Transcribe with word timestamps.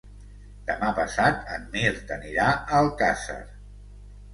Demà 0.69 0.89
passat 1.01 1.47
en 1.57 1.69
Mirt 1.77 2.17
anirà 2.19 2.51
a 2.59 2.83
Alcàsser. 2.83 3.41